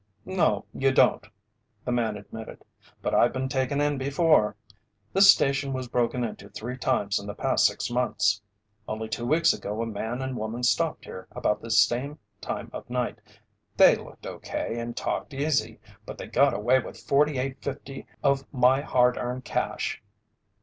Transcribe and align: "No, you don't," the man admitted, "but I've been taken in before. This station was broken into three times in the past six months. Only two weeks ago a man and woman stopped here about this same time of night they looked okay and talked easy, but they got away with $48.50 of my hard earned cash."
"No, 0.25 0.65
you 0.73 0.91
don't," 0.91 1.27
the 1.85 1.91
man 1.91 2.17
admitted, 2.17 2.65
"but 3.03 3.13
I've 3.13 3.31
been 3.31 3.47
taken 3.47 3.79
in 3.79 3.99
before. 3.99 4.55
This 5.13 5.29
station 5.31 5.73
was 5.73 5.87
broken 5.87 6.23
into 6.23 6.49
three 6.49 6.75
times 6.75 7.19
in 7.19 7.27
the 7.27 7.35
past 7.35 7.67
six 7.67 7.91
months. 7.91 8.41
Only 8.87 9.07
two 9.07 9.27
weeks 9.27 9.53
ago 9.53 9.79
a 9.79 9.85
man 9.85 10.19
and 10.23 10.35
woman 10.35 10.63
stopped 10.63 11.05
here 11.05 11.27
about 11.33 11.61
this 11.61 11.79
same 11.85 12.17
time 12.41 12.71
of 12.73 12.89
night 12.89 13.21
they 13.77 13.95
looked 13.95 14.25
okay 14.25 14.79
and 14.79 14.97
talked 14.97 15.35
easy, 15.35 15.79
but 16.07 16.17
they 16.17 16.25
got 16.25 16.55
away 16.55 16.79
with 16.79 16.95
$48.50 16.95 18.07
of 18.23 18.51
my 18.51 18.81
hard 18.81 19.17
earned 19.17 19.45
cash." 19.45 20.01